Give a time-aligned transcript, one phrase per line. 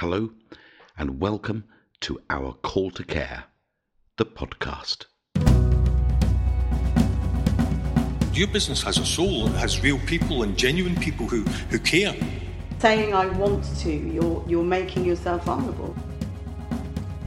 [0.00, 0.30] Hello,
[0.96, 1.64] and welcome
[2.02, 3.46] to our Call to Care,
[4.16, 5.06] the podcast.
[8.32, 12.14] Your business has a soul, it has real people and genuine people who, who care.
[12.78, 15.96] Saying I want to, you're, you're making yourself vulnerable.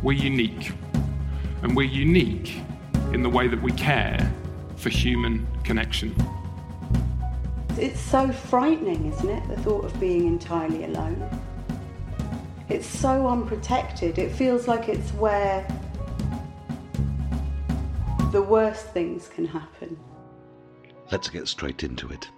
[0.02, 0.72] We're unique,
[1.64, 2.62] and we're unique
[3.12, 4.34] in the way that we care
[4.78, 6.16] for human connection.
[7.78, 9.46] It's so frightening, isn't it?
[9.50, 11.30] The thought of being entirely alone.
[12.72, 14.18] It's so unprotected.
[14.18, 15.68] It feels like it's where
[18.32, 20.00] the worst things can happen.
[21.12, 22.30] Let's get straight into it.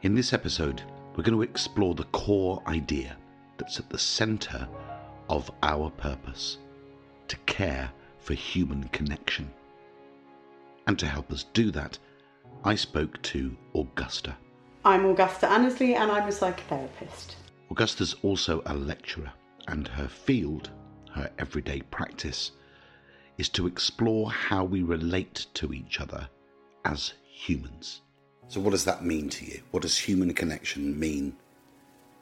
[0.00, 0.80] In this episode,
[1.14, 3.14] we're going to explore the core idea
[3.58, 4.66] that's at the centre
[5.28, 6.56] of our purpose
[7.28, 9.50] to care for human connection.
[10.86, 11.98] And to help us do that,
[12.64, 14.34] I spoke to Augusta.
[14.82, 17.34] I'm Augusta Annesley and I'm a psychotherapist.
[17.70, 19.30] Augusta's also a lecturer,
[19.68, 20.70] and her field,
[21.12, 22.50] her everyday practice,
[23.38, 26.28] is to explore how we relate to each other
[26.84, 28.00] as humans.
[28.48, 29.62] So, what does that mean to you?
[29.70, 31.36] What does human connection mean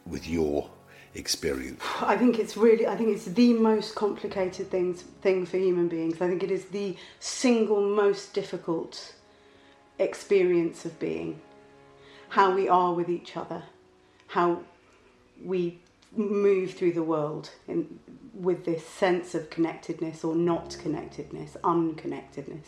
[0.06, 0.68] with your
[1.14, 1.82] experience?
[2.02, 6.20] I think it's really, I think it's the most complicated things, thing for human beings.
[6.20, 9.14] I think it is the single most difficult
[9.98, 11.40] experience of being.
[12.28, 13.62] How we are with each other,
[14.26, 14.62] how
[15.44, 15.78] we
[16.16, 17.98] move through the world in,
[18.34, 22.66] with this sense of connectedness or not connectedness, unconnectedness.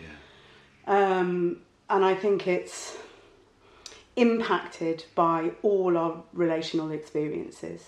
[0.00, 1.18] Yeah.
[1.18, 1.58] Um,
[1.88, 2.96] and I think it's
[4.16, 7.82] impacted by all our relational experiences.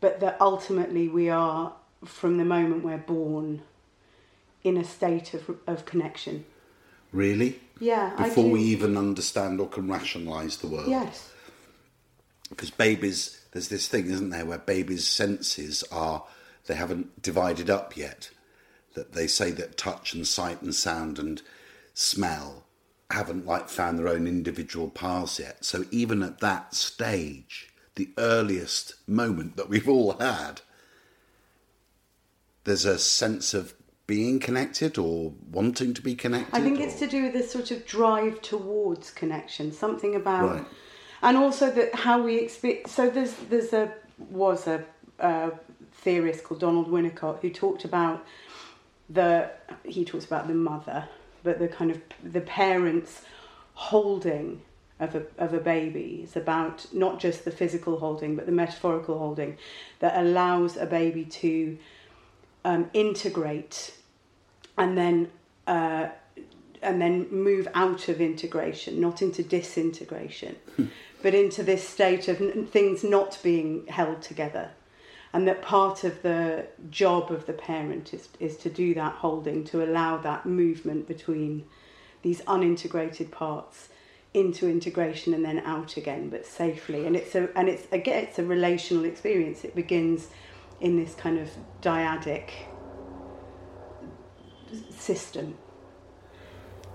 [0.00, 1.72] But that ultimately we are,
[2.04, 3.62] from the moment we're born,
[4.62, 6.44] in a state of, of connection.
[7.12, 7.60] Really?
[7.80, 10.88] Yeah, Before we even understand or can rationalise the world.
[10.88, 11.30] Yes.
[12.48, 16.24] Because babies, there's this thing, isn't there, where babies' senses are,
[16.66, 18.30] they haven't divided up yet.
[18.94, 21.42] That they say that touch and sight and sound and
[21.94, 22.64] smell
[23.10, 25.64] haven't like found their own individual paths yet.
[25.64, 30.60] So even at that stage, the earliest moment that we've all had,
[32.64, 33.74] there's a sense of
[34.06, 36.54] being connected or wanting to be connected.
[36.54, 40.66] I think it's to do with this sort of drive towards connection, something about, Right.
[41.22, 42.88] And also that how we expect.
[42.88, 43.92] So there's there's a
[44.30, 44.84] was a,
[45.20, 45.50] uh
[45.92, 48.24] theorist called Donald Winnicott who talked about
[49.10, 49.50] the
[49.84, 51.08] he talks about the mother,
[51.42, 53.22] but the kind of the parents
[53.74, 54.62] holding
[55.00, 59.18] of a of a baby is about not just the physical holding but the metaphorical
[59.18, 59.56] holding
[60.00, 61.78] that allows a baby to
[62.64, 63.94] um, integrate
[64.76, 65.30] and then
[65.66, 66.08] uh,
[66.82, 70.56] and then move out of integration, not into disintegration,
[71.22, 74.70] but into this state of n- things not being held together.
[75.32, 79.64] And that part of the job of the parent is, is to do that holding,
[79.64, 81.64] to allow that movement between
[82.22, 83.88] these unintegrated parts
[84.34, 87.06] into integration and then out again, but safely.
[87.06, 89.64] And it's a and it's again it's a relational experience.
[89.64, 90.28] It begins
[90.80, 91.50] in this kind of
[91.82, 92.50] dyadic
[94.90, 95.56] system.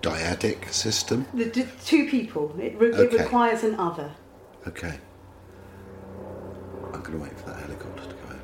[0.04, 1.26] Dyadic system.
[1.32, 2.54] The d- two people.
[2.60, 4.10] It, re- it requires an other.
[4.68, 4.98] Okay.
[6.92, 8.40] I'm going to wait for that helicopter to go over.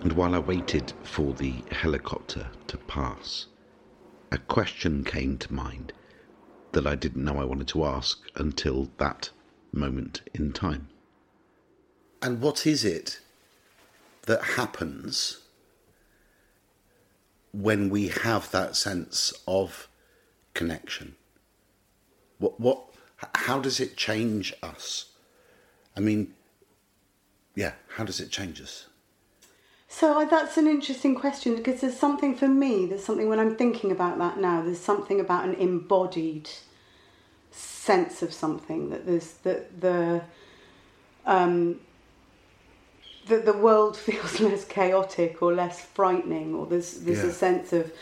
[0.00, 3.46] And while I waited for the helicopter to pass,
[4.32, 5.92] a question came to mind
[6.72, 9.30] that I didn't know I wanted to ask until that
[9.72, 10.88] moment in time.
[12.20, 13.20] And what is it
[14.22, 15.38] that happens
[17.52, 19.88] when we have that sense of
[20.54, 21.16] connection?
[22.38, 22.84] What what
[23.34, 25.12] how does it change us?
[25.96, 26.34] I mean,
[27.54, 28.86] yeah, how does it change us?
[29.88, 32.86] So that's an interesting question because there's something for me.
[32.86, 34.62] There's something when I'm thinking about that now.
[34.62, 36.50] There's something about an embodied
[37.50, 40.22] sense of something that there's that the
[41.24, 41.80] um,
[43.28, 47.30] that the world feels less chaotic or less frightening, or there's there's Yeah.
[47.30, 47.92] a sense of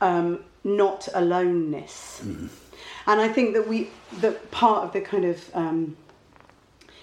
[0.00, 2.22] um, not aloneness.
[3.06, 3.90] And I think that we
[4.20, 5.96] that part of the kind of um,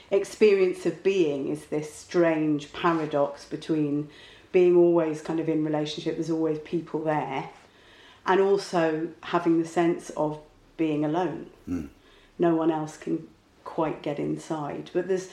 [0.09, 4.09] experience of being is this strange paradox between
[4.51, 7.50] being always kind of in relationship, there's always people there,
[8.25, 10.39] and also having the sense of
[10.75, 11.47] being alone.
[12.38, 13.27] No one else can
[13.63, 14.89] quite get inside.
[14.94, 15.29] But there's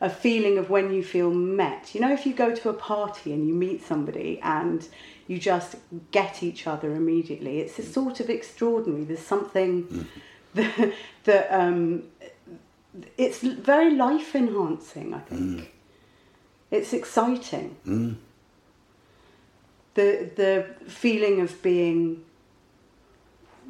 [0.00, 1.94] a feeling of when you feel met.
[1.94, 4.86] You know, if you go to a party and you meet somebody and
[5.26, 5.76] you just
[6.10, 9.04] get each other immediately, it's a sort of extraordinary.
[9.04, 10.06] There's something mm.
[10.54, 10.92] that,
[11.24, 12.04] that um,
[13.16, 15.14] it's very life enhancing.
[15.14, 15.66] I think mm.
[16.70, 17.76] it's exciting.
[17.86, 18.16] Mm.
[19.94, 22.22] The the feeling of being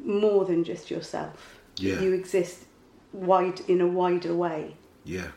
[0.03, 1.59] more than just yourself.
[1.77, 2.01] Yeah.
[2.01, 2.65] You exist
[3.13, 4.75] wide in a wider way.
[5.05, 5.27] Yeah.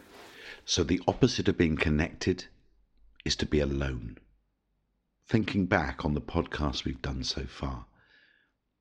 [0.64, 2.46] So the opposite of being connected
[3.24, 4.18] is to be alone.
[5.26, 7.86] Thinking back on the podcast we've done so far,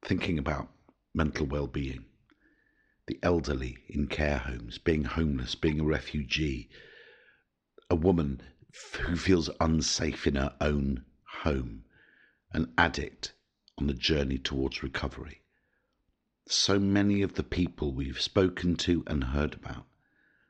[0.04, 0.70] thinking about
[1.14, 2.06] mental well being,
[3.08, 6.70] the elderly in care homes, being homeless, being a refugee,
[7.90, 8.42] a woman
[9.02, 11.06] who feels unsafe in her own
[11.42, 11.84] home,
[12.54, 13.34] an addict
[13.78, 15.42] on the journey towards recovery.
[16.48, 19.86] So many of the people we've spoken to and heard about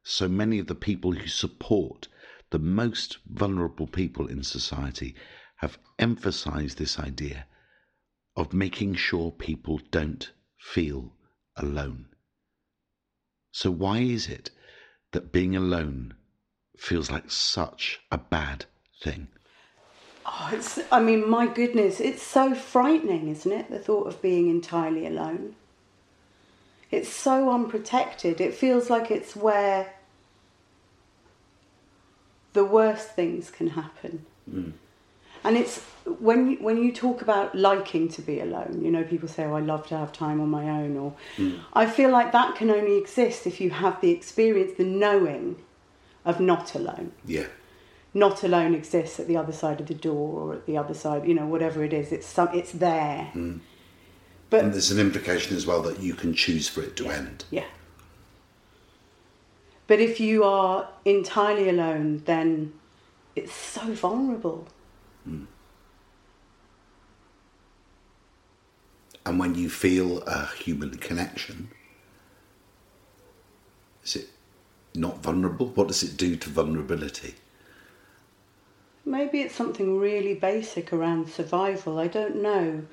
[0.03, 2.07] so many of the people who support
[2.51, 5.15] the most vulnerable people in society
[5.57, 7.45] have emphasized this idea
[8.35, 11.13] of making sure people don't feel
[11.55, 12.05] alone.
[13.51, 14.51] So, why is it
[15.11, 16.13] that being alone
[16.77, 18.65] feels like such a bad
[19.03, 19.27] thing?
[20.25, 23.69] Oh, it's, I mean, my goodness, it's so frightening, isn't it?
[23.69, 25.55] The thought of being entirely alone.
[26.91, 28.41] It's so unprotected.
[28.41, 29.93] It feels like it's where
[32.53, 34.25] the worst things can happen.
[34.51, 34.73] Mm.
[35.43, 35.79] And it's
[36.19, 39.53] when you, when you talk about liking to be alone, you know, people say, "Oh,
[39.55, 41.59] I love to have time on my own," or mm.
[41.73, 45.57] I feel like that can only exist if you have the experience, the knowing
[46.25, 47.47] of not alone Yeah.
[48.13, 51.25] not alone exists at the other side of the door or at the other side,
[51.25, 52.11] you know, whatever it is.
[52.11, 53.31] It's some, it's there.
[53.33, 53.59] Mm.
[54.49, 57.45] But And there's an implication as well that you can choose for it to end.
[57.51, 57.65] yeah.
[59.87, 62.73] But if you are entirely alone, then
[63.35, 64.67] it's so vulnerable.
[65.23, 65.45] Hmm.
[69.25, 71.69] And when you feel a human connection,
[74.03, 74.29] is it
[74.93, 75.67] not vulnerable?
[75.67, 77.35] What does it do to vulnerability?
[79.05, 81.97] Maybe it's something really basic around survival.
[81.97, 82.83] I don't know.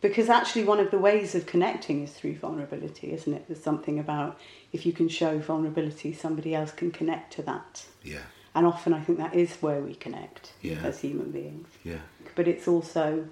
[0.00, 3.44] Because actually, one of the ways of connecting is through vulnerability, isn't it?
[3.48, 4.38] There's something about
[4.72, 7.84] if you can show vulnerability, somebody else can connect to that.
[8.02, 8.22] Yeah.
[8.54, 10.78] And often I think that is where we connect Yeah.
[10.82, 11.68] as human beings.
[11.84, 12.00] Yeah.
[12.34, 13.28] But it's also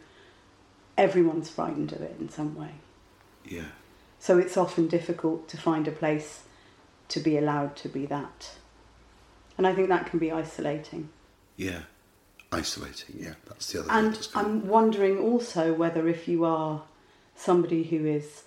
[0.97, 2.73] everyone's frightened of it in some way.
[3.45, 3.71] Yeah.
[4.21, 6.43] So it's often difficult to find a place
[7.09, 8.57] to be allowed to be that.
[9.57, 11.09] And I think that can be isolating.
[11.57, 11.83] Yeah.
[12.51, 13.17] Isolating.
[13.19, 13.35] Yeah.
[13.47, 13.99] That's the other thing.
[13.99, 16.83] And I'm wondering also whether if you are
[17.37, 18.45] somebody who is,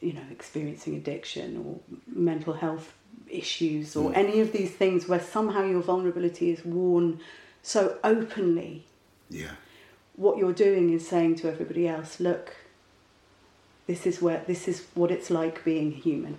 [0.00, 2.94] you know, experiencing addiction or mental health
[3.28, 4.16] issues or mm.
[4.16, 7.20] any of these things where somehow your vulnerability is worn
[7.62, 8.84] so openly,
[9.30, 9.52] yeah.
[10.16, 12.56] what you're doing is saying to everybody else, look,
[13.86, 16.38] this is where this is what it's like being human.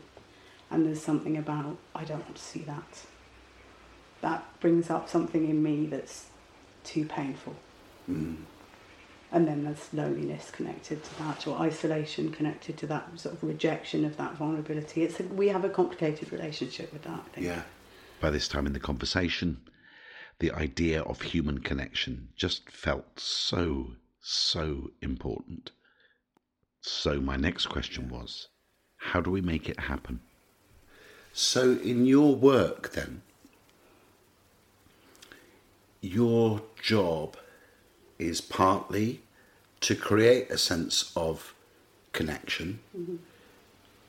[0.69, 3.01] And there's something about I don't want to see that.
[4.21, 6.27] That brings up something in me that's
[6.83, 7.55] too painful.
[8.09, 8.37] Mm.
[9.31, 14.05] And then there's loneliness connected to that, or isolation connected to that sort of rejection
[14.05, 15.03] of that vulnerability.
[15.03, 17.19] It's a, we have a complicated relationship with that.
[17.19, 17.47] I think.
[17.47, 17.63] Yeah.
[18.21, 19.61] By this time in the conversation,
[20.39, 25.71] the idea of human connection just felt so, so important.
[26.81, 28.49] So, my next question was
[28.97, 30.21] how do we make it happen?
[31.33, 33.23] So, in your work, then,
[36.03, 37.37] your job
[38.19, 39.21] is partly
[39.79, 41.53] to create a sense of
[42.11, 42.79] connection,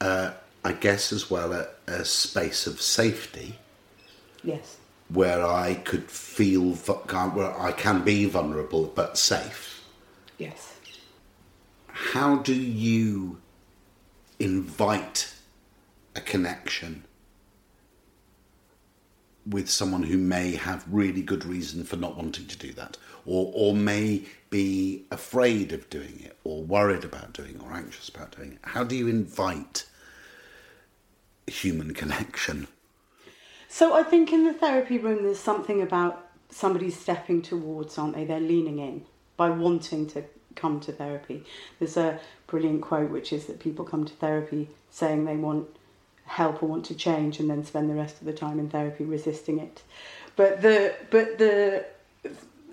[0.01, 0.33] uh,
[0.65, 3.59] I guess, as well a, a space of safety
[4.43, 4.77] Yes.
[5.09, 9.83] where I could feel where I can be vulnerable but safe.
[10.37, 10.75] Yes.
[11.87, 13.41] How do you
[14.41, 15.33] invite
[16.17, 17.04] a connection
[19.47, 22.97] with someone who may have really good reason for not wanting to do that,
[23.27, 28.09] or or may be afraid of doing it, or worried about doing, it, or anxious
[28.09, 28.59] about doing it?
[28.63, 29.87] How do you invite
[31.47, 32.69] human connection?
[33.69, 38.25] So I think in the therapy room, there's something about somebody stepping towards, aren't they?
[38.25, 39.05] They're leaning in
[39.37, 40.25] by wanting to
[40.55, 41.45] come to therapy.
[41.79, 45.67] There's a brilliant quote which is that people come to therapy saying they want
[46.27, 49.05] help or want to change, and then spend the rest of the time in therapy
[49.05, 49.83] resisting it.
[50.37, 51.87] But the but the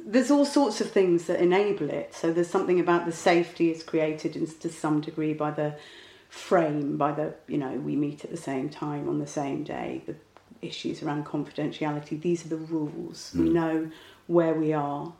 [0.05, 2.13] there's all sorts of things that enable it.
[2.13, 5.75] So there's something about the safety is created in, to some degree by the
[6.29, 10.01] frame, by the you know we meet at the same time on the same day.
[10.05, 10.15] The
[10.61, 12.21] issues around confidentiality.
[12.21, 13.31] These are the rules.
[13.35, 13.53] We hmm.
[13.53, 13.91] know
[14.27, 15.13] where we are.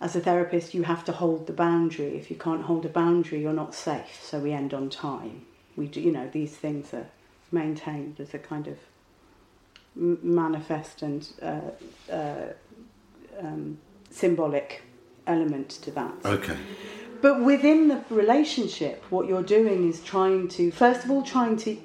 [0.00, 2.18] As a therapist, you have to hold the boundary.
[2.18, 4.20] If you can't hold a boundary, you're not safe.
[4.22, 5.46] So we end on time.
[5.76, 7.06] We do, you know, these things are
[7.50, 8.20] maintained.
[8.20, 8.78] as a kind of
[9.96, 11.60] m- manifest and uh,
[12.12, 12.52] uh,
[13.40, 13.78] um,
[14.10, 14.82] symbolic
[15.26, 16.12] element to that.
[16.24, 16.56] Okay.
[17.22, 21.76] But within the relationship, what you're doing is trying to, first of all, trying to,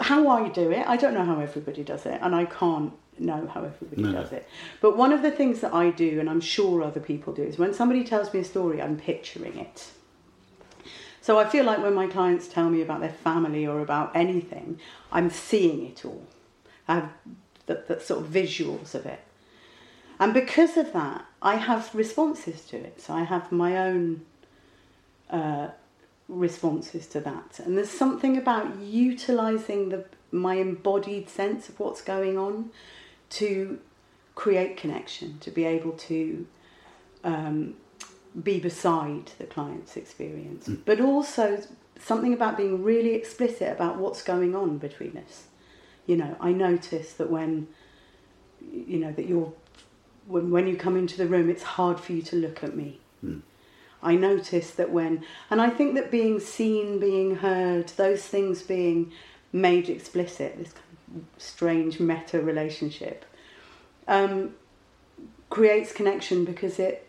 [0.00, 3.46] how I do it, I don't know how everybody does it, and I can't know
[3.46, 4.12] how everybody No.
[4.12, 4.46] does it.
[4.82, 7.56] But one of the things that I do, and I'm sure other people do, is
[7.58, 9.90] when somebody tells me a story, I'm picturing it.
[11.26, 14.78] So I feel like when my clients tell me about their family or about anything,
[15.10, 16.24] I'm seeing it all.
[16.86, 17.12] I have
[17.66, 19.18] the, the sort of visuals of it.
[20.20, 23.00] And because of that, I have responses to it.
[23.00, 24.24] So I have my own
[25.28, 25.70] uh,
[26.28, 27.58] responses to that.
[27.58, 32.70] And there's something about utilizing the my embodied sense of what's going on
[33.30, 33.80] to
[34.36, 36.46] create connection, to be able to
[37.24, 37.74] um,
[38.42, 41.62] be beside the client's experience, but also
[41.98, 45.44] something about being really explicit about what's going on between us.
[46.06, 47.68] You know, I notice that when
[48.60, 49.52] you know that you're
[50.26, 53.00] when when you come into the room, it's hard for you to look at me.
[54.02, 59.12] I notice that when, and I think that being seen, being heard, those things being
[59.52, 60.84] made explicit, this kind
[61.16, 63.24] of strange meta relationship,
[64.06, 64.54] um,
[65.50, 67.05] creates connection because it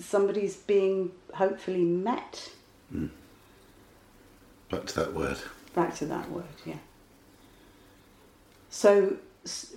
[0.00, 2.50] somebody's being hopefully met.
[2.90, 3.06] Hmm.
[4.70, 5.38] Back to that word.
[5.74, 6.78] Back to that word, yeah.
[8.70, 9.74] So s-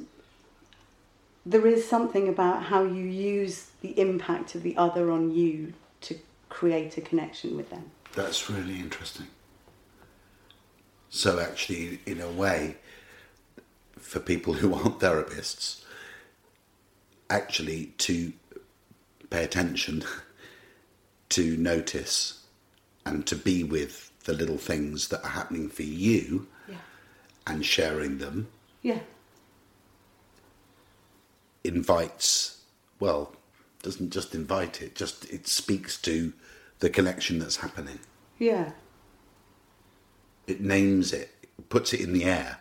[1.46, 6.20] there is something about how you use the impact of the other on you to
[6.50, 7.92] create a connection with them.
[8.16, 9.28] That's really interesting.
[11.10, 12.78] So, actually, in a way,
[13.98, 15.84] for people who aren't therapists,
[17.30, 18.34] actually to
[19.30, 20.04] pay attention,
[21.30, 22.46] to notice,
[23.06, 26.76] and to be with the little things that are happening for you Yeah.
[27.48, 28.48] and sharing them
[28.82, 29.00] Yeah.
[31.64, 32.62] invites,
[33.00, 33.34] well,
[33.82, 36.34] doesn't just invite it, just it speaks to
[36.80, 38.00] the connection that's happening.
[38.38, 38.72] Yeah.
[40.48, 41.30] it names it,
[41.70, 42.58] puts it in the air.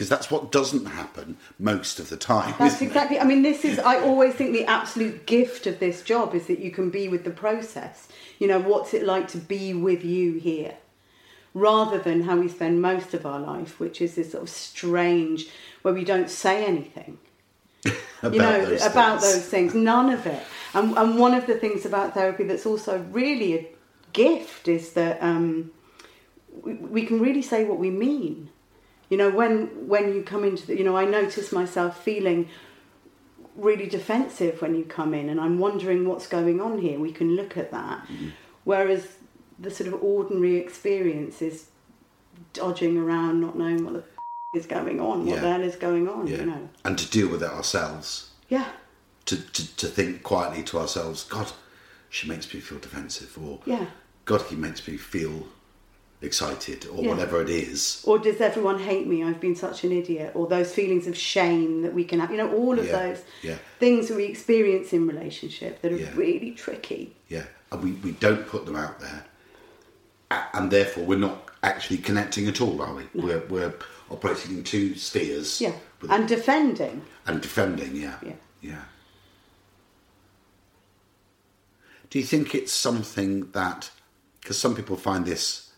[0.00, 2.54] Because that's what doesn't happen most of the time.
[2.58, 3.20] That's exactly.
[3.20, 3.78] I mean, this is.
[3.78, 7.22] I always think the absolute gift of this job is that you can be with
[7.24, 8.08] the process.
[8.38, 10.76] You know, what's it like to be with you here,
[11.52, 15.50] rather than how we spend most of our life, which is this sort of strange
[15.82, 17.18] where we don't say anything.
[17.84, 19.34] about you know those about things.
[19.34, 19.74] those things.
[19.74, 20.42] None of it.
[20.72, 23.68] And and one of the things about therapy that's also really a
[24.14, 25.72] gift is that um,
[26.62, 28.48] we, we can really say what we mean.
[29.10, 32.48] You know, when when you come into the, you know, I notice myself feeling
[33.56, 36.98] really defensive when you come in, and I'm wondering what's going on here.
[36.98, 38.28] We can look at that, mm-hmm.
[38.64, 39.08] whereas
[39.58, 41.66] the sort of ordinary experience is
[42.52, 44.06] dodging around, not knowing what the f-
[44.54, 45.40] is going on, what Yeah.
[45.42, 46.26] the hell is going on.
[46.26, 46.36] Yeah.
[46.38, 48.68] You know, And to deal with it ourselves, yeah,
[49.26, 51.52] to, to, to think quietly to ourselves, God,
[52.08, 53.86] she makes me feel defensive, or yeah.
[54.24, 55.48] God, he makes me feel
[56.22, 57.10] excited, or Yeah.
[57.10, 58.02] whatever it is.
[58.04, 59.22] or does everyone hate me?
[59.24, 60.32] I've been such an idiot.
[60.34, 62.30] Or those feelings of shame that we can have.
[62.30, 63.56] You know, all of Yeah, those yeah.
[63.78, 67.16] things that we experience in relationship that are really tricky.
[67.28, 67.44] Yeah.
[67.72, 69.24] And we, we don't put them out there.
[70.52, 73.04] And therefore, we're not actually connecting at all, are we?
[73.14, 73.74] We're, we're
[74.10, 75.60] operating in two spheres.
[75.60, 75.72] Yeah.
[76.08, 77.02] And defending.
[77.26, 78.16] and defending, yeah.
[78.22, 78.32] Yeah.
[78.60, 78.82] Yeah.
[82.10, 83.90] Do you think it's something that,
[84.40, 85.69] because some people find this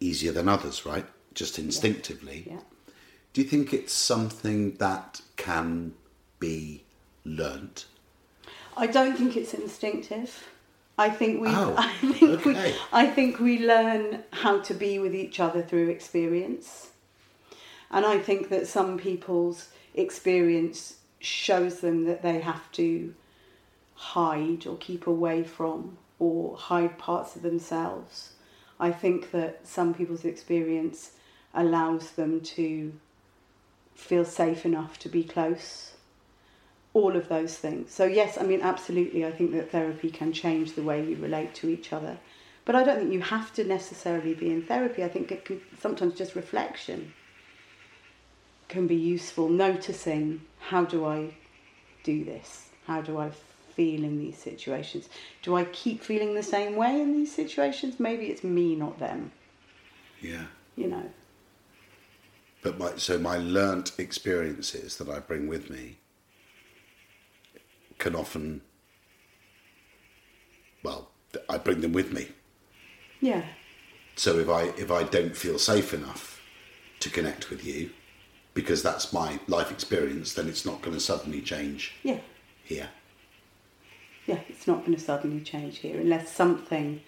[0.00, 1.06] easier than others, right?
[1.34, 2.44] Just instinctively.
[2.48, 2.60] Yeah.
[3.32, 5.94] Do you think it's something that can
[6.40, 6.84] be
[7.24, 7.86] learnt?
[8.76, 10.48] I don't think it's instinctive.
[10.96, 12.56] I think we Oh, I think we.
[12.92, 16.90] I think we learn how to be with each other through experience.
[17.90, 23.14] And I think that some people's experience shows them that they have to
[23.94, 28.32] hide or keep away from or hide parts of themselves.
[28.80, 31.12] I think that some people's experience
[31.54, 32.92] allows them to
[33.94, 35.92] feel safe enough to be close
[36.94, 37.92] all of those things.
[37.92, 41.54] So yes, I mean absolutely I think that therapy can change the way you relate
[41.56, 42.18] to each other.
[42.64, 45.02] But I don't think you have to necessarily be in therapy.
[45.02, 47.12] I think it can sometimes just reflection
[48.68, 51.34] can be useful noticing how do I
[52.04, 52.68] do this?
[52.86, 53.30] How do I
[53.78, 55.08] feel in these situations?
[55.44, 58.00] Do I keep feeling the same way in these situations?
[58.00, 59.30] Maybe it's me not them,
[60.20, 60.46] Yeah.
[60.74, 61.04] you know.
[62.60, 65.98] But my, so my learnt experiences that I bring with me
[67.98, 68.62] can often,
[70.82, 71.10] well,
[71.48, 72.28] I bring them with me.
[73.20, 73.44] Yeah.
[74.16, 76.40] So if I if I don't feel safe enough
[76.98, 77.90] to connect with you
[78.54, 82.18] because that's my life experience, then it's not going to suddenly change Yeah.
[82.64, 82.88] here.
[84.28, 87.00] Yeah, it's not going to suddenly change here unless something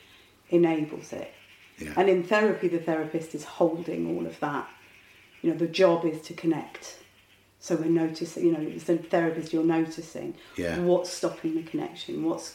[0.48, 1.30] enables it.
[1.78, 1.92] Yeah.
[1.98, 4.66] And in therapy, the therapist is holding all of that.
[5.42, 6.96] You know, the job is to connect.
[7.58, 10.78] So we're noticing, you know, as a therapist, you're noticing Yeah.
[10.80, 12.54] what's stopping the connection, what's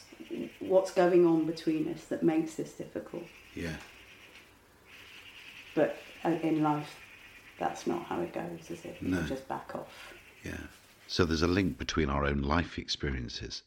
[0.60, 3.28] what's going on between us that makes this difficult.
[3.54, 3.78] Yeah.
[5.76, 6.96] But uh, in life,
[7.60, 9.00] that's not how it goes, is it?
[9.00, 9.22] No.
[9.22, 10.14] You just back off.
[10.44, 10.58] Yeah.
[11.08, 13.62] So there's a link between our own life experiences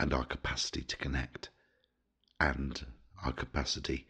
[0.00, 1.50] and our capacity to connect
[2.40, 2.86] and
[3.24, 4.06] our capacity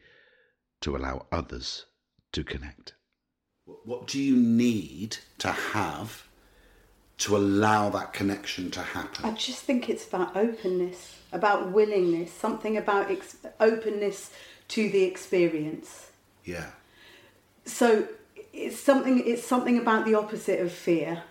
[0.81, 1.87] to allow others
[2.33, 2.95] to connect.
[3.65, 6.29] What- What do you need to have
[7.19, 9.25] to allow that connection to happen?
[9.25, 14.31] I just think it's about openness, about willingness, something about ex- openness
[14.69, 16.11] to the experience.
[16.45, 16.73] Yeah.
[17.65, 18.09] So
[18.53, 19.27] it's something.
[19.27, 21.23] It's something about the opposite of fear.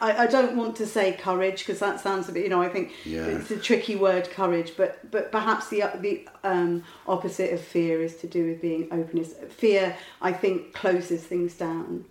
[0.00, 2.42] I, I don't want to say courage because that sounds a bit.
[2.44, 3.26] You know, I think Yeah.
[3.26, 4.72] it's a tricky word, courage.
[4.76, 9.34] But but perhaps the the um, opposite of fear is to do with being openness.
[9.50, 12.04] Fear, I think, closes things down,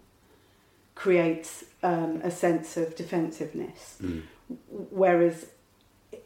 [0.96, 3.98] creates um, a sense of defensiveness.
[4.69, 5.48] Whereas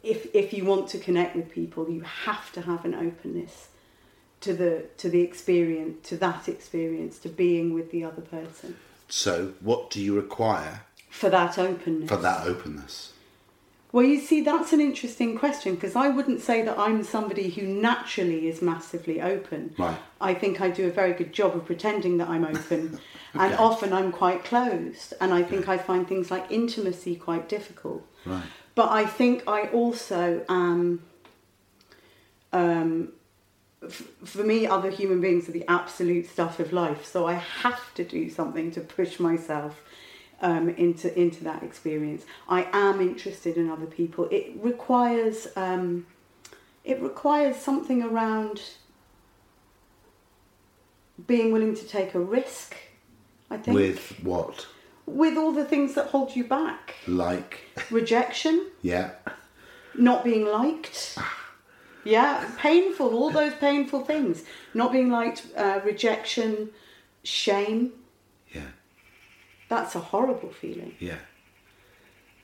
[0.03, 3.69] if if you want to connect with people, you have to have an openness
[4.41, 8.75] to the to the experience, to that experience, to being with the other person.
[9.07, 10.81] So, what do you require
[11.11, 12.09] For that openness.
[12.09, 13.11] for that openness?
[13.91, 17.63] Well, you see, that's an interesting question because I wouldn't say that I'm somebody who
[17.63, 19.75] naturally is massively open.
[19.77, 19.97] Right.
[20.21, 22.97] I think I do a very good job of pretending that I'm open,
[23.33, 25.13] and often I'm quite closed.
[25.19, 28.07] And I think I find things like intimacy quite difficult.
[28.25, 28.43] Right.
[28.75, 31.01] But I think I also am.
[32.53, 33.11] Um,
[33.83, 37.05] f- for me, other human beings are the absolute stuff of life.
[37.05, 39.81] So I have to do something to push myself
[40.41, 42.25] um, into into that experience.
[42.49, 44.27] I am interested in other people.
[44.31, 46.05] It requires um,
[46.83, 48.61] it requires something around
[51.27, 52.75] being willing to take a risk.
[53.49, 54.67] I think With what?
[55.05, 59.11] with all the things that hold you back, Like, rejection, yeah.
[59.97, 61.17] not being liked.
[62.05, 64.43] Yeah, painful, all those painful things.
[64.73, 66.69] Not being liked, uh, rejection,
[67.23, 67.91] shame.
[69.71, 70.95] That's a horrible feeling.
[70.99, 71.19] Yeah.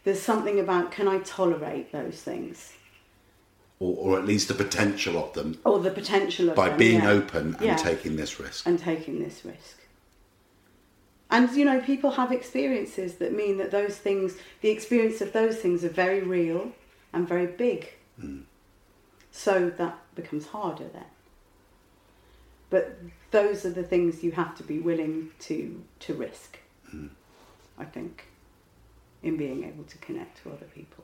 [0.06, 2.72] There's something about can I tolerate those things?
[3.82, 6.64] Or, or at least the potential of them Or the potential of them.
[6.64, 7.10] by them, being yeah.
[7.10, 7.76] open and Yeah.
[7.76, 8.66] taking this risk.
[8.66, 9.76] and taking this risk.
[11.30, 15.58] And you know, people have experiences that mean that those things, the experience of those
[15.58, 16.72] things, are very real
[17.12, 17.90] and very big.
[18.18, 18.44] Mm.
[19.32, 21.12] So that becomes harder then.
[22.70, 22.98] But
[23.32, 26.60] those are the things you have to be willing to to risk.
[26.96, 27.10] Mm.
[27.78, 28.26] I think,
[29.24, 31.04] in being able to connect to other people.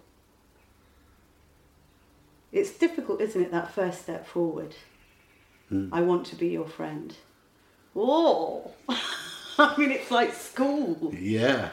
[2.51, 3.51] It's difficult, isn't it?
[3.51, 4.75] That first step forward.
[5.69, 5.89] Hmm.
[5.91, 7.15] I want to be your friend.
[7.95, 8.71] Oh,
[9.57, 11.13] I mean, it's like school.
[11.17, 11.69] Yeah.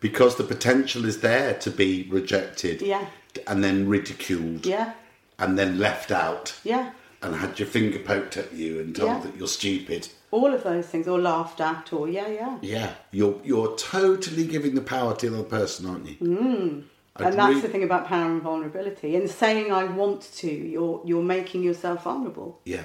[0.00, 3.06] Because the potential is there to be rejected Yeah.
[3.46, 4.92] and then ridiculed Yeah,
[5.38, 6.90] and then left out yeah.
[7.22, 9.20] And had your finger poked at you and told Yeah.
[9.20, 10.08] that you're stupid.
[10.30, 12.58] All of those things, or laughed at, or yeah, yeah.
[12.60, 12.92] Yeah.
[13.10, 16.16] You're you're totally giving the power to the other person, aren't you?
[16.16, 16.82] Mm.
[17.16, 19.16] and that's the thing about power and vulnerability.
[19.16, 22.60] In saying I want to, you're you're making yourself vulnerable.
[22.64, 22.84] Yeah.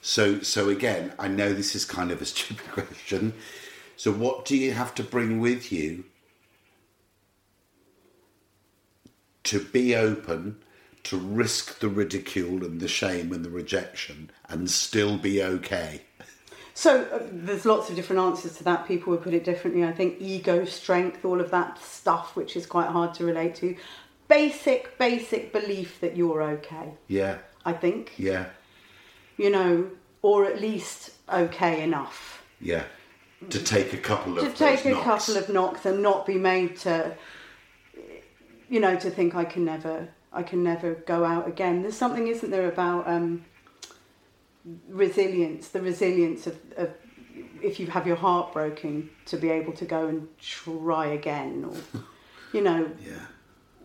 [0.00, 3.34] So so again, I know this is kind of a stupid question.
[3.96, 6.04] So what do you have to bring with you
[9.44, 10.56] to be open,
[11.10, 16.02] to risk the ridicule and the shame and the rejection and still be okay?
[16.74, 18.86] So uh, there's lots of different answers to that.
[18.88, 19.84] People would put it differently.
[19.84, 23.76] I think ego, strength, all of that stuff, which is quite hard to relate to.
[24.28, 26.94] Basic, basic belief that you're okay.
[27.08, 27.38] Yeah.
[27.66, 28.46] I think Yeah.
[29.36, 29.90] you know,
[30.22, 32.42] or at least okay enough.
[32.60, 32.84] Yeah.
[33.50, 35.04] To take a couple of to take a knocks.
[35.04, 37.14] couple of knocks and not be made to
[38.68, 42.28] you know to think i can never i can never go out again there's something
[42.28, 43.44] isn't there about um
[44.88, 46.90] resilience the resilience of, of
[47.62, 52.02] if you have your heart broken to be able to go and try again or
[52.52, 53.12] you know Yeah.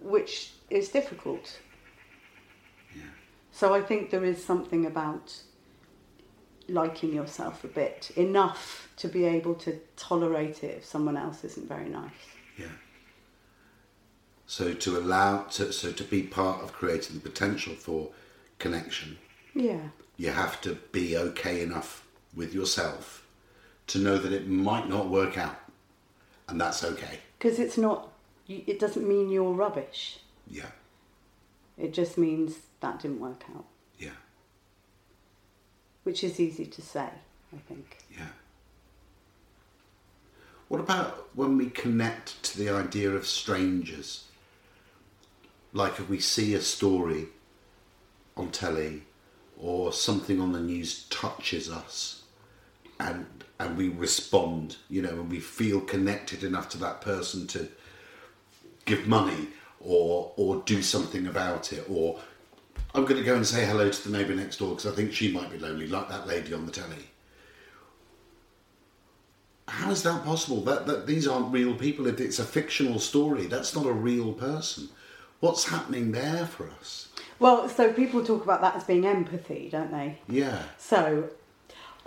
[0.01, 1.59] which is difficult
[3.51, 5.41] so i think there is something about
[6.67, 11.67] liking yourself a bit enough to be able to tolerate it if someone else isn't
[11.67, 12.11] very nice
[12.57, 12.65] Yeah.
[14.47, 18.09] So to allow to so to be part of creating the potential for
[18.59, 19.17] connection,
[19.53, 22.05] yeah you have to be okay enough
[22.35, 23.25] with yourself
[23.87, 25.57] to know that it might not work out,
[26.47, 27.19] and that's okay.
[27.37, 28.09] Because it's not,
[28.47, 30.19] it doesn't mean you're rubbish.
[30.49, 30.71] Yeah,
[31.77, 33.65] It just means that didn't work out,
[33.99, 34.17] yeah,
[36.03, 37.09] which is easy to say,
[37.53, 37.97] I think.
[38.17, 38.27] yeah.
[40.69, 44.23] What about when we connect to the idea of strangers?
[45.75, 47.27] Like if we see a story
[48.37, 49.03] on telly
[49.57, 52.23] or something on the news touches us
[52.97, 53.25] and
[53.59, 57.67] and we respond, you know, and we feel connected enough to that person to
[58.85, 59.49] give money
[59.81, 62.21] or or do something about it or
[62.93, 65.11] I'm going to go and say hello to the neighbour next door because I think
[65.11, 67.09] she might be lonely, like that lady on the telly.
[69.67, 70.61] How is that possible?
[70.61, 72.07] That, that these aren't real people.
[72.07, 74.87] If it's a fictional story, that's not a real person.
[75.39, 77.09] What's happening there for us?
[77.39, 80.19] Well, so people talk about that as being empathy, don't they?
[80.27, 81.29] Yeah, So,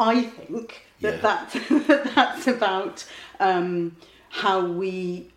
[0.00, 1.20] I think that Yeah.
[1.20, 3.04] that's, that that's about
[3.40, 3.96] um,
[4.30, 5.30] how we.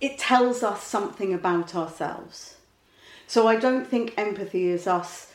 [0.00, 2.56] It tells us something about ourselves.
[3.26, 5.32] So I don't think empathy is us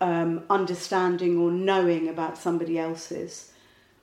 [0.00, 3.52] um, understanding or knowing about somebody else's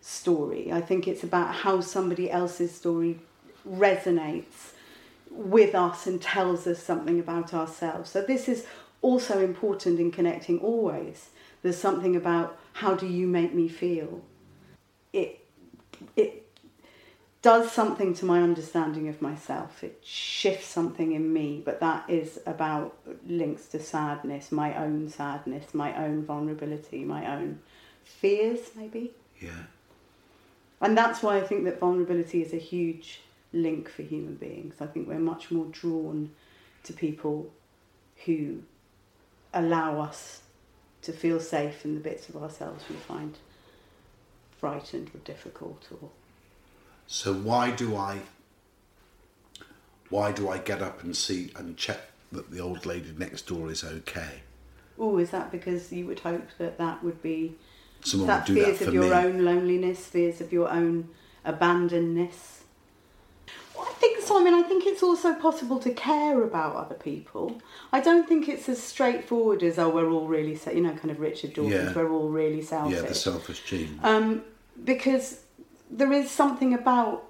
[0.01, 0.71] story.
[0.71, 3.19] I think it's about how somebody else's story
[3.67, 4.72] resonates
[5.33, 8.11] with us and tells us something about ourselves.
[8.11, 8.65] So this is
[9.01, 11.29] also important in connecting always.
[11.61, 14.21] There's something about how do you make me feel?
[15.11, 15.39] It
[16.15, 16.45] it
[17.41, 19.83] does something to my understanding of myself.
[19.83, 25.73] It shifts something in me, but that is about links to sadness, my own sadness,
[25.73, 27.59] my own vulnerability, my own
[28.03, 29.11] fears maybe.
[29.41, 29.63] yeah,
[30.79, 33.21] And that's why I think that vulnerability is a huge
[33.53, 34.75] link for human beings.
[34.81, 36.31] I think we're much more drawn
[36.83, 37.51] to people
[38.25, 38.63] who
[39.53, 40.41] allow us
[41.03, 43.37] to feel safe in the bits of ourselves we find
[44.59, 46.09] frightened or difficult or
[47.07, 48.19] So why do I
[50.09, 51.99] why do I get up and see and check
[52.31, 54.41] that the old lady next door is okay?
[54.99, 57.55] oh is that because you would hope that that would be
[58.03, 59.11] Someone that would that fears for of your me.
[59.11, 61.09] own loneliness fears of your own
[61.45, 62.62] abandonedness
[63.75, 64.39] well, I think so.
[64.39, 68.47] I mean I think it's also possible to care about other people I don't think
[68.49, 71.73] it's as straightforward as oh we're all really se-, you know kind of Richard Dawkins
[71.73, 71.93] Yeah.
[71.93, 73.99] we're all really selfish Yeah, the selfish gene.
[74.03, 74.43] um,
[74.83, 75.41] because
[75.91, 77.25] there is something about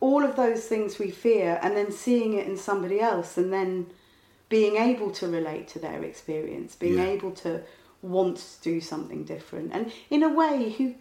[0.00, 3.86] all of those things we fear and then seeing it in somebody else and then
[4.48, 7.04] being able to relate to their experience being Yeah.
[7.16, 7.62] able to
[8.02, 10.94] want to do something different and in a way who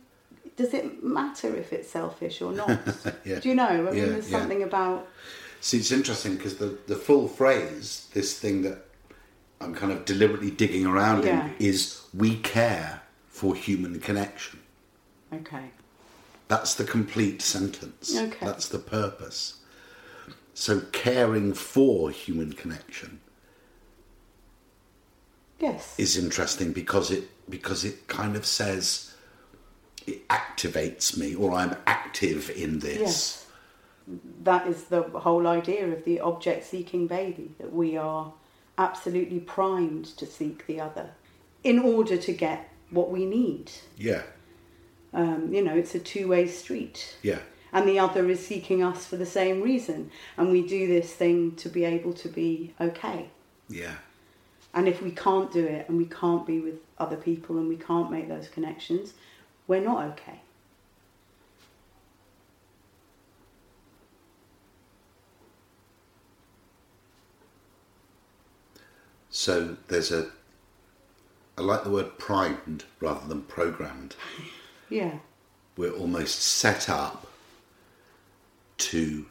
[0.57, 2.69] does it matter if it's selfish or not
[3.25, 3.39] Yeah.
[3.39, 4.39] do you know i mean Yeah, there's yeah.
[4.39, 5.07] something about
[5.59, 8.85] See, it's interesting because the, the full phrase, this thing that
[9.59, 14.59] I'm kind of deliberately digging around in, is we care for human connection.
[15.33, 15.71] okay
[16.47, 18.15] That's the complete sentence.
[18.15, 18.45] Okay.
[18.45, 19.55] That's the purpose.
[20.53, 23.19] So caring for human connection
[25.59, 29.13] yes is interesting because it because it kind of says
[30.07, 32.99] it activates me or I'm active in this.
[32.99, 33.45] Yes.
[34.43, 38.31] That is the whole idea of the object seeking baby, that we are
[38.77, 41.09] absolutely primed to seek the other
[41.63, 43.71] in order to get what we need.
[43.97, 44.23] Yeah.
[45.13, 47.17] Um, you know, it's a two way street.
[47.21, 47.39] Yeah.
[47.73, 50.09] And the other is seeking us for the same reason.
[50.37, 53.29] And we do this thing to be able to be okay.
[53.67, 53.95] Yeah.
[54.73, 57.75] And if we can't do it and we can't be with other people and we
[57.75, 59.13] can't make those connections,
[59.67, 60.41] we're not okay.
[69.29, 70.31] So there's a
[71.57, 74.15] I like the word primed rather than programmed.
[74.89, 75.17] Yeah.
[75.75, 77.27] We're almost set up
[78.77, 79.25] to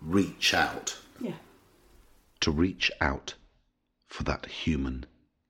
[0.00, 0.96] reach out.
[1.20, 1.34] Yeah.
[2.42, 3.34] To reach out
[4.06, 5.06] for that human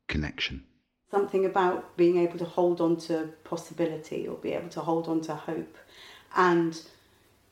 [0.09, 0.65] connection.
[1.13, 5.21] Something about being able to hold on to possibility or be able to hold on
[5.21, 5.77] to hope.
[6.35, 6.81] And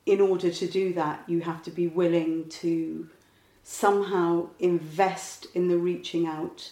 [0.07, 3.07] in order to do that, you have to be willing to
[3.63, 6.71] somehow invest in the reaching out,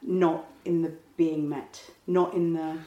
[0.00, 2.78] not in the being met, not in the,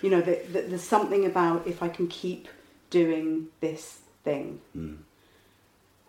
[0.00, 2.48] you know, the, the, there's something about if I can keep
[2.88, 4.62] doing this thing.
[4.72, 4.94] Hmm.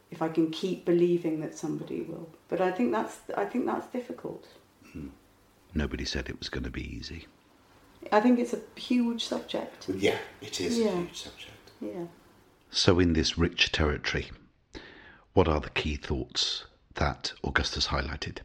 [0.10, 3.88] If I can keep believing that somebody will, but I think that's I think that's
[3.88, 4.48] difficult.
[4.94, 5.08] Hmm.
[5.74, 7.28] Nobody said it was going to be easy.
[8.12, 9.88] I think it's a huge subject.
[9.90, 10.88] Yeah, it is Yeah.
[10.88, 11.72] a huge subject.
[11.82, 12.06] Yeah.
[12.72, 14.32] So, in this rich territory,
[15.34, 18.40] what are the key thoughts that Augusta's highlighted?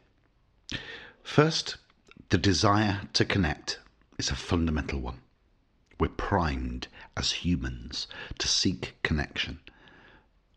[1.23, 1.77] First,
[2.29, 3.79] the desire to connect
[4.17, 5.19] is a fundamental one.
[5.99, 8.07] We're primed as humans
[8.39, 9.59] to seek connection.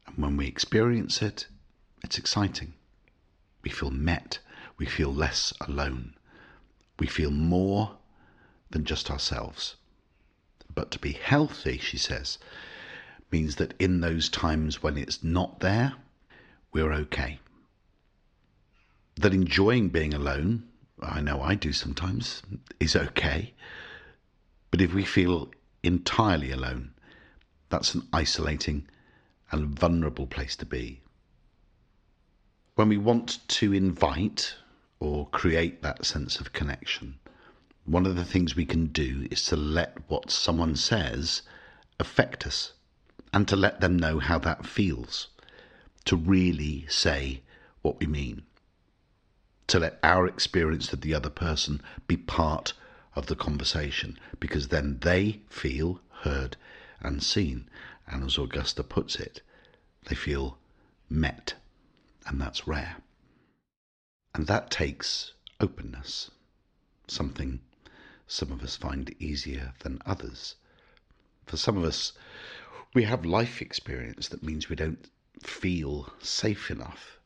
[0.06, 1.46] And when we experience it,
[2.02, 2.74] it's exciting.
[3.62, 4.38] We feel met.
[4.78, 6.14] We feel less alone.
[6.98, 7.96] We feel more
[8.70, 9.76] than just ourselves.
[10.74, 12.38] But to be healthy, she says,
[13.30, 15.94] means that in those times when it's not there,
[16.72, 17.38] we're okay.
[19.16, 20.64] That enjoying being alone,
[21.00, 22.42] I know I do sometimes,
[22.78, 23.54] is okay.
[24.70, 25.50] But if we feel
[25.82, 26.92] entirely alone,
[27.68, 28.86] that's an isolating
[29.50, 31.00] and vulnerable place to be.
[32.74, 34.54] When we want to invite
[35.06, 37.16] or create that sense of connection,
[37.84, 41.42] one of the things we can do is to let what someone says
[42.00, 42.72] affect us
[43.32, 45.28] and to let them know how that feels,
[46.04, 47.40] to really say
[47.82, 48.42] what we mean,
[49.68, 52.72] to let our experience of the other person be part
[53.14, 56.56] of the conversation, because then they feel heard
[57.00, 57.68] and seen.
[58.08, 59.40] And as Augusta puts it,
[60.08, 60.58] they feel
[61.08, 61.54] met
[62.26, 62.96] and that's rare.
[64.36, 66.30] And that takes openness,
[67.08, 67.60] something
[68.26, 70.56] some of us find easier than others.
[71.46, 72.12] For some of us,
[72.92, 75.08] we have life experience that means we don't
[75.42, 77.18] feel safe enough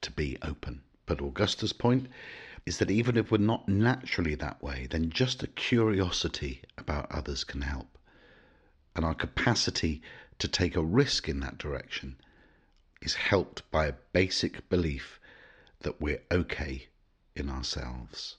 [0.00, 0.80] to be open.
[1.04, 2.08] But Augusta's point
[2.64, 7.44] is that even if we're not naturally that way, then just a curiosity about others
[7.44, 7.98] can help.
[8.94, 10.00] And our capacity
[10.38, 12.16] to take a risk in that direction
[13.02, 15.20] is helped by a basic belief
[15.80, 16.88] that we're okay
[17.34, 18.36] in ourselves.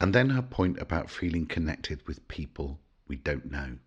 [0.00, 3.78] And then her point about feeling connected with people we don't know.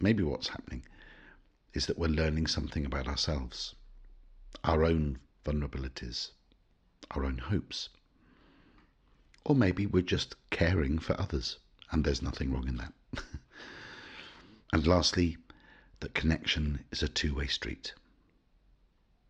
[0.00, 0.84] Maybe what's happening
[1.72, 3.74] is that we're learning something about ourselves,
[4.64, 6.30] our own vulnerabilities,
[7.12, 7.88] our own hopes.
[9.44, 11.58] Or maybe we're just caring for others,
[11.90, 12.92] and there's nothing wrong in that.
[14.72, 15.36] and lastly,
[16.00, 17.94] that connection is a two way street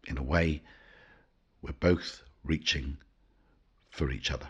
[0.06, 0.62] in a way,
[1.62, 2.98] we're both reaching
[3.90, 4.48] for each other.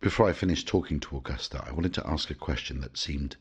[0.00, 3.36] Before I finished talking to Augusta, I wanted to ask a question that seemed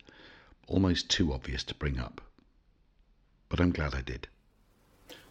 [0.68, 2.22] almost too obvious to bring up.
[3.50, 4.28] But I'm glad I did.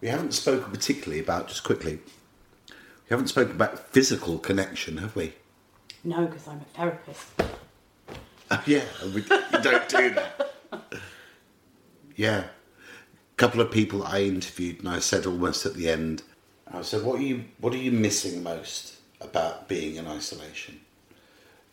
[0.00, 2.00] We haven't spoken particularly about, just quickly,
[2.68, 2.74] we
[3.10, 5.34] haven't spoken about physical connection, have we?
[6.02, 7.26] No, because I'm a therapist.
[8.50, 9.28] Oh, yeah, we, you
[9.62, 10.52] don't do that.
[12.16, 12.44] Yeah
[13.32, 16.22] A couple of people I interviewed, and I said almost at the end,
[16.72, 20.80] I said, "What are you What are you missing most about being in isolation?"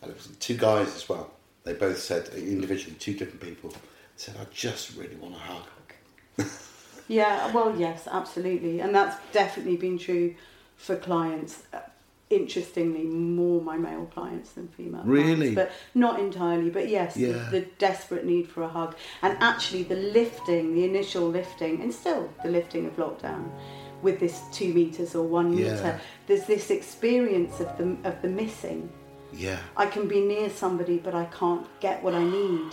[0.02, 1.32] And it was two guys as well.
[1.64, 3.74] They both said individually, two different people
[4.16, 5.66] said, "I just really want a hug."
[7.08, 10.36] yeah, well, yes, absolutely, and that's definitely been true
[10.78, 11.80] for clients uh,
[12.30, 17.30] interestingly more my male clients than female really clients, but not entirely but yes yeah.
[17.30, 21.94] the, the, desperate need for a hug and actually the lifting the initial lifting and
[21.94, 23.50] still the lifting of lockdown
[24.02, 25.74] with this two meters or one yeah.
[25.74, 28.90] meter there's this experience of the of the missing
[29.34, 32.72] yeah i can be near somebody but i can't get what i need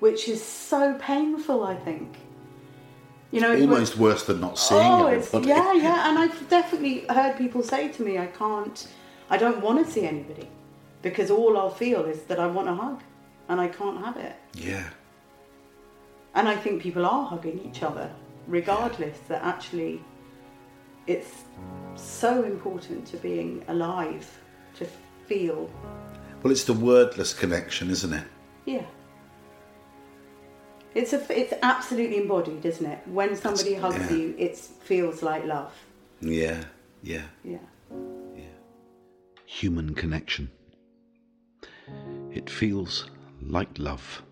[0.00, 2.16] which is so painful i think
[3.32, 5.48] you know, almost worse than not seeing oh, everybody.
[5.48, 6.08] yeah, yeah.
[6.08, 8.86] And I've definitely heard people say to me, "I can't,
[9.30, 10.48] I don't want to see anybody
[11.00, 13.00] because all I'll feel is that I want a hug,
[13.48, 14.86] and I can't have it." Yeah.
[16.34, 18.10] And I think people are hugging each other,
[18.46, 19.16] regardless.
[19.22, 19.28] Yeah.
[19.28, 20.04] That actually,
[21.06, 21.44] it's
[21.94, 24.28] so important to being alive,
[24.76, 24.86] to
[25.26, 25.70] feel.
[26.42, 28.24] Well, it's the wordless connection, isn't it?
[28.64, 28.84] Yeah.
[30.94, 33.00] It's a, it's absolutely embodied, isn't it?
[33.06, 34.16] When somebody That's, hugs yeah.
[34.16, 35.72] you, it feels like love.
[36.20, 36.64] Yeah,
[37.02, 37.58] yeah, yeah,
[38.36, 38.44] yeah.
[39.46, 40.50] Human connection.
[42.30, 43.10] It feels
[43.40, 44.22] like love.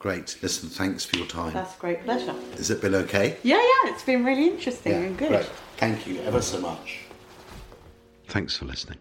[0.00, 0.38] Great.
[0.42, 1.52] Listen, thanks for your time.
[1.52, 2.34] That's great pleasure.
[2.56, 3.36] Has it been okay?
[3.42, 3.92] Yeah, yeah.
[3.92, 5.28] It's been really interesting yeah, and good.
[5.28, 5.50] Great.
[5.76, 7.00] Thank you ever so much.
[8.26, 8.98] Thanks for listening.